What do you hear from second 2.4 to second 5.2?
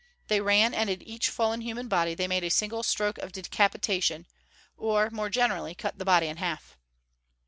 a single stroke of decapitation, or,